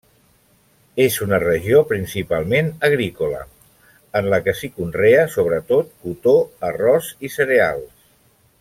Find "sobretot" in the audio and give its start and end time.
5.37-5.93